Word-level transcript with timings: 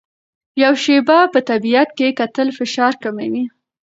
یو 0.63 0.73
شېبه 0.83 1.19
په 1.33 1.39
طبیعت 1.49 1.89
کې 1.97 2.15
کتل 2.19 2.47
فشار 2.57 2.93
کموي. 3.03 3.43